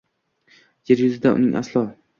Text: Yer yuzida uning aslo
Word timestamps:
Yer 0.91 0.99
yuzida 1.07 1.37
uning 1.39 1.57
aslo 1.65 1.89